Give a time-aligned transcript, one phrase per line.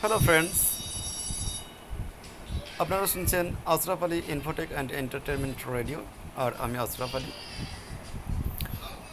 [0.00, 0.58] Hello friends
[2.82, 5.98] আপনারা শুনছেন Ashraf Ali infotech and entertainment radio
[6.44, 7.30] আর আমি আশরাফ আলী।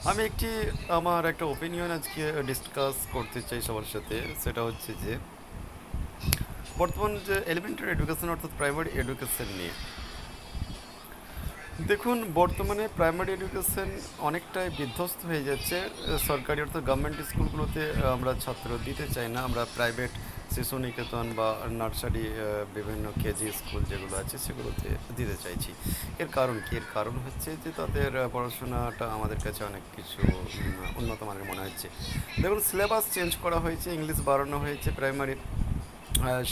[0.09, 0.49] আমি একটি,
[0.99, 5.13] আমার একটা ওপিনিয়ন আজকে ডিসকাস করতে চাই সবার সাথে, সেটা হচ্ছে যে,
[6.81, 9.73] বর্তমান যে এলিমেন্টারি এডুকেশন অর্থাৎ প্রাইমারি এডুকেশন নিয়ে,
[11.89, 13.89] দেখুন, বর্তমানে প্রাইমারি এডুকেশন
[14.27, 15.77] অনেকটাই বিধ্বস্ত হয়ে যাচ্ছে।
[16.29, 17.83] সরকারি অর্থাৎ গভর্নমেন্ট স্কুলগুলোতে
[18.15, 20.13] আমরা ছাত্র দিতে চাই না, আমরা প্রাইভেট
[20.55, 21.47] শিশু নিকেতন বা
[21.79, 22.23] নার্সারি
[22.77, 25.71] বিভিন্ন কেজি স্কুল যেগুলো আছে সেগুলোতে দিতে চাইছি।
[26.21, 26.73] এর কারণ কি?
[26.81, 30.19] এর কারণ হচ্ছে যে তাদের পড়াশোনাটা আমাদের কাছে অনেক কিছু
[30.99, 31.87] উন্নত মানের মনে হচ্ছে।
[32.41, 35.35] দেখুন, সিলেবাস চেঞ্জ করা হয়েছে, ইংলিশ বাড়ানো হয়েছে, প্রাইমারি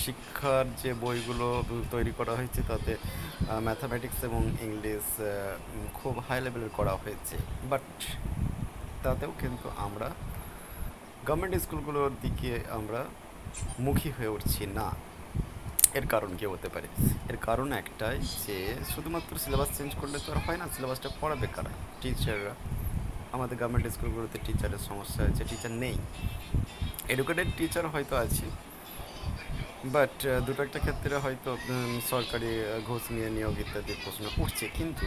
[0.03, 1.47] শিক্ষার যে বইগুলো
[1.93, 2.93] তৈরি করা হয়েছে তাতে
[3.67, 5.05] ম্যাথামেটিক্স এবং ইংলিশ
[5.97, 7.35] খুব হাই লেভেলের করা হয়েছে।
[7.71, 7.87] বাট
[9.03, 10.07] তাতেও কিন্তু আমরা,
[11.27, 13.01] গভর্নমেন্ট স্কুলগুলোর দিকে আমরা
[13.85, 14.87] মুখী হয়ে উঠছি, না।
[15.99, 16.87] এর কারণ কি হতে পারে?
[17.31, 18.57] এর কারণ একটাই যে,
[18.93, 21.71] শুধুমাত্র সিলেবাস চেঞ্জ করলে তো আর হয় না সিলেবাসটা পড়াবে কারা?
[22.01, 22.53] টিচাররা
[23.35, 25.95] আমাদের গভর্নমেন্ট স্কুলগুলোতে টিচারের সমস্যা আছে টিচার নেই।
[27.13, 28.45] এডুকেটেড টিচার হয়তো আছে
[29.95, 30.15] বাট
[30.47, 31.49] দুটো একটা ক্ষেত্রে হয়তো
[32.11, 32.51] সরকারি
[32.87, 35.05] ঘুষ নিয়ে নিয়োগ ইত্যাদি প্রশ্ন উঠছে, কিন্তু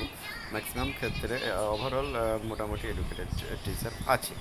[0.53, 1.35] ম্যাক্সিমাম ক্ষেত্রে
[1.75, 2.09] ওভারঅল
[2.51, 3.31] মোটামুটি এডুকেটেড
[3.65, 4.35] টিচার আছে।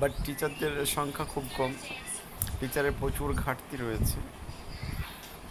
[0.00, 1.72] বাট টিচারদের সংখ্যা খুব কম।
[2.58, 4.18] টিচারের প্রচুর ঘাটতি রয়েছে।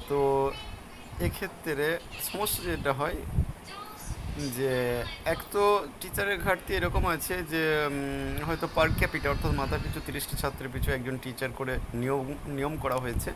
[0.09, 0.20] তো
[1.28, 1.88] এক্ষেত্রে
[2.30, 3.20] সমস্যা যেটা হয়,
[4.58, 4.72] যে
[5.33, 5.64] এক তো
[6.02, 7.64] টিচারের ঘাটতি এরকম আছে যে
[8.48, 12.98] হয়তো পার ক্যাপিটা অর্থাৎ মাথা পিছু তিরিশটি ছাত্রের পিছু একজন টিচার করে নিয়ম নিয়ম করা
[13.03, 13.30] হয়েছে।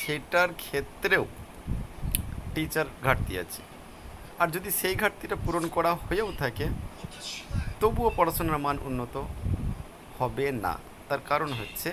[0.00, 1.24] সেটার ক্ষেত্রেও
[2.54, 3.60] টিচার ঘাটতি আছে।
[4.40, 6.66] আর যদি সেই ঘাটতিটা পূরণ করা হয়েও থাকে,
[7.80, 9.14] তবুও পড়াশোনার মান উন্নত
[10.18, 10.74] হবে না।
[11.08, 11.88] তার কারণ হচ্ছে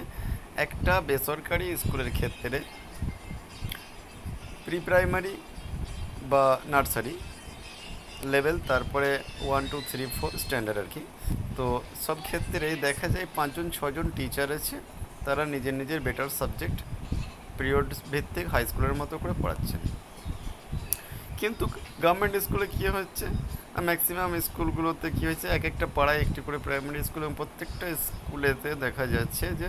[0.55, 2.59] একটা বেসরকারি স্কুলের ক্ষেত্রে
[4.65, 5.33] প্রি প্রাইমারি
[6.31, 7.13] বা নার্সারি
[8.31, 9.09] লেভেল, তারপরে
[9.47, 11.01] one two three four standard আর কি।
[11.57, 11.65] তো
[12.05, 14.75] সব ক্ষেত্রেই দেখা যায় পাঁচজন, ছজন টিচার আছে,
[15.25, 16.77] তারা নিজের নিজের বেটার সাবজেক্ট
[17.57, 19.81] পিরিয়ড ভিত্তিক হাই স্কুলের মতো করে পড়াচ্ছেন।
[21.39, 21.63] কিন্তু
[22.03, 23.25] গভর্নমেন্ট স্কুলে কী হচ্ছে?
[23.81, 25.47] ম্যাক্সিমাম স্কুলগুলোতে কী হয়েছে?
[25.57, 29.67] এক একটা পাড়ায় একটি করে প্রাইমারি স্কুল এবং প্রত্যেকটা স্কুলেতে দেখা যাচ্ছে যে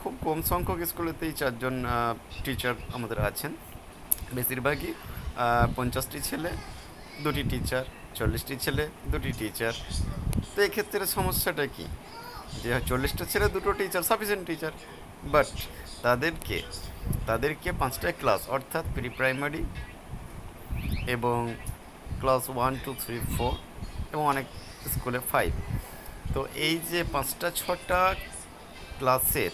[0.00, 1.74] খুব কম সংখ্যক স্কুলেতেই চারজন
[2.44, 3.52] টিচার আমাদের আছেন।
[4.36, 4.92] বেশিরভাগই
[5.76, 6.50] পঞ্চাশটি ছেলে,
[7.24, 7.84] দুটি টিচার
[8.18, 9.74] চল্লিশটি ছেলে, দুটি টিচার
[10.54, 11.86] তো এক্ষেত্রে সমস্যাটা কি?
[12.62, 14.72] যে চল্লিশটা ছেলে, দুটো টিচার সাফিসিয়েন্ট টিচার
[15.34, 15.50] বাট
[16.04, 16.56] তাদেরকে
[17.28, 19.62] তাদেরকে পাঁচটা ক্লাস অর্থাৎ প্রি প্রাইমারি
[21.14, 21.38] এবং
[22.20, 23.52] class one two three four
[24.12, 24.46] এবং অনেক
[24.92, 25.50] স্কুলে ফাইভ।
[26.34, 28.00] তো এই যে পাঁচটা ছটা
[28.98, 29.52] ক্লাসের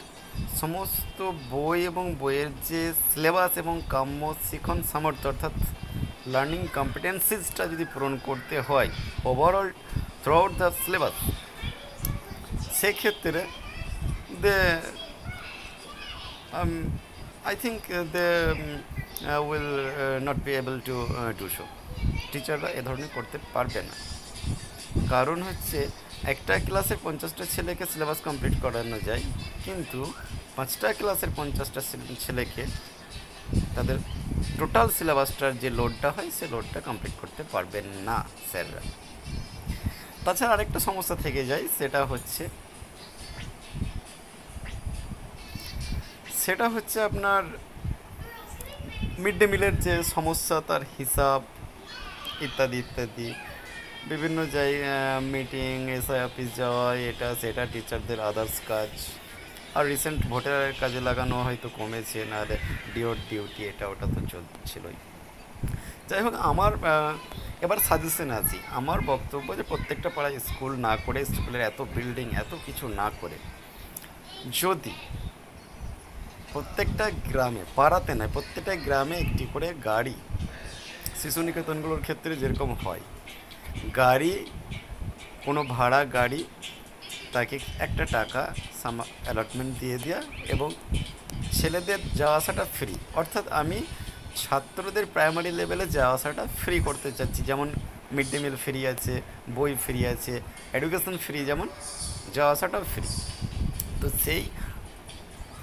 [0.60, 1.18] সমস্ত
[1.54, 5.54] বই এবং বইয়ের যে সিলেবাস এবং কাম্য শিখন সামর্থ্য অর্থাৎ
[6.32, 8.90] লার্নিং কম্পিটেন্সিসটা যদি পূরণ করতে হয়
[9.30, 9.68] overall
[10.22, 11.16] throughout the syllabus
[12.78, 13.40] সেক্ষেত্রে
[14.42, 14.56] they
[16.52, 16.92] um,
[17.44, 18.58] I think uh, they um,
[19.26, 20.36] uh, will uh, not
[22.30, 23.94] টিচাররা এ ধরনের করতে পারবে না।
[25.12, 25.78] কারণ হচ্ছে,
[26.32, 29.24] একটা ক্লাসের পঞ্চাশটা ছেলেকে সিলেবাস কমপ্লিট করানো যায়,
[29.66, 30.00] কিন্তু
[30.56, 31.80] পাঁচটা ক্লাসের পঞ্চাশটা
[32.24, 32.62] ছেলেকে
[33.76, 33.98] তাদের
[34.58, 38.18] টোটাল সিলেবাসটার যে লোডটা হয়, সে লোডটা কমপ্লিট করতে পারবেন না
[38.50, 38.82] স্যাররা
[40.24, 42.42] তাছাড়া আরেকটা সমস্যা থেকে যায়, সেটা হচ্ছে
[46.42, 47.42] সেটা হচ্ছে আপনার
[49.22, 51.40] মিড ডে মিলের যে সমস্যা, তার হিসাব
[52.46, 53.28] ইত্যাদি ইত্যাদি।
[54.10, 54.94] বিভিন্ন জায়গা
[55.32, 58.90] মিটিং এসআই অফিস যাওয়া, এটা, সেটা টিচারদের আদার্স কাজ।
[59.76, 62.56] আর রিসেন্ট ভোটারের কাজে লাগানো হয়তো কমেছে, নাহলে
[62.94, 64.98] ডিওর ডিউটি এটা, ওটা তো চলছিলই।
[66.08, 66.72] যাই হোক, আমার
[67.64, 72.52] এবার সাজেশন আছি। আমার বক্তব্য যে প্রত্যেকটা পাড়ায় স্কুল না করে স্কুলের এত বিল্ডিং এত
[72.66, 73.36] কিছু না করে,
[74.60, 74.94] যদি
[76.52, 80.16] প্রত্যেকটা গ্রামে, পাড়াতে নয়, প্রত্যেকটা গ্রামে একটি করে গাড়ি
[81.20, 83.02] শিশু নিকেতনগুলোর ক্ষেত্রে যেরকম হয়,
[84.00, 84.32] গাড়ি,
[85.46, 86.40] কোনো ভাড়া গাড়ি,
[87.34, 88.42] তাকে একটা টাকা
[88.80, 90.20] সামা অ্যালটমেন্ট দিয়ে দেওয়া
[90.54, 90.68] এবং
[91.58, 93.78] ছেলেদের যাওয়া আসাটা ফ্রি অর্থাৎ আমি
[94.42, 97.68] ছাত্রদের প্রাইমারি লেভেলে যাওয়া আসাটা ফ্রি করতে চাচ্ছি। যেমন
[98.14, 99.14] মিড ডে মিল ফ্রি আছে,
[99.56, 100.34] বই ফ্রি আছে
[100.78, 101.68] এডুকেশন ফ্রি যেমন,
[102.34, 103.08] যাওয়া আসাটাও ফ্রি
[104.00, 104.42] তো সেই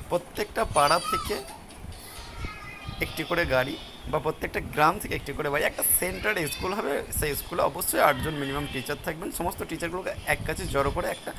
[0.10, 1.36] প্রত্যেকটা পাড়া থেকে
[3.06, 3.76] একটি করে গাড়ি
[4.12, 8.36] বা প্রত্যেকটা গ্রাম থেকে একটি করে বাড়ি। একটা সেন্টার স্কুল হবে, সেই স্কুলে অবশ্যই আটজন
[8.42, 11.32] মিনিমাম টিচার থাকবেন। সমস্ত টিচারগুলোকে এক কাছে জড়ো করে একটা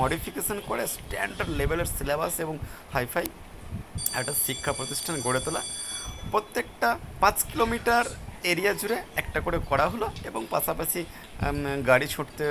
[0.00, 2.54] মডিফিকেশন করে স্ট্যান্ডার্ড লেভেলের সিলেবাস এবং
[2.94, 3.26] হাইফাই
[4.18, 5.62] একটা শিক্ষা প্রতিষ্ঠান গড়ে তোলা।
[6.32, 6.88] প্রত্যেকটা
[7.22, 8.04] পাঁচ কিলোমিটার
[8.52, 11.00] এরিয়া জুড়ে একটা করে করা হলো এবং পাশাপাশি
[11.90, 12.44] গাড়ি ছুটতে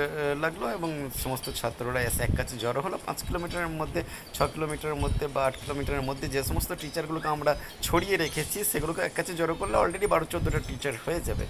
[0.44, 0.90] লাগল এবং
[1.22, 4.00] সমস্ত ছাত্ররা এসে এক কাছে জড়ো হলো। পাঁচ কিলোমিটারের মধ্যে,
[4.36, 7.52] ছ কিলোমিটারের মধ্যে বা আট কিলোমিটারের মধ্যে যে সমস্ত টিচারগুলোকে আমরা
[7.86, 11.46] ছড়িয়ে রেখেছি, সেগুলোকে এক কাছে জড়ো করলে অলরেডি বারো চোদ্দোটা টিচার হয়ে যাবে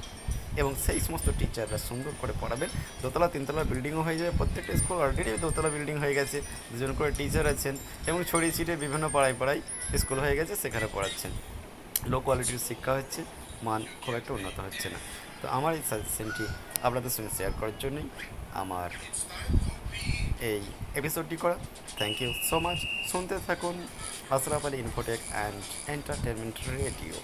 [0.61, 2.71] এবং সেই সমস্ত টিচাররা সুন্দর করে পড়াবেন।
[3.03, 6.39] দোতলা, তিনতলা বিল্ডিংও হয়ে যাবে। প্রত্যেকটা স্কুল অলরেডি দোতলা বিল্ডিং হয়ে গেছে।
[6.71, 7.75] দুজন করে টিচার আছেন
[8.11, 9.61] এবং ছড়িয়ে ছিটিয়ে বিভিন্ন পাড়ায় পাড়ায়
[10.03, 11.33] স্কুল হয়ে গেছে, সেখানে পড়াচ্ছেন।
[12.11, 13.21] লো কোয়ালিটির শিক্ষা হচ্ছে।
[13.63, 14.99] মান খুব একটা উন্নত হচ্ছে না।
[15.43, 16.45] তো আমার এই সাজেশনটি
[16.83, 18.09] আপনাদের সঙ্গে শেয়ার করার জন্যই
[18.55, 18.91] আমার
[20.41, 20.61] এই
[20.95, 21.57] এপিসোডটি করা।
[21.99, 22.79] থ্যাংক ইউ সো মাচ
[23.13, 23.87] শুনতে থাকুন
[24.31, 27.15] Ashraf Ali infotech and entertainment radio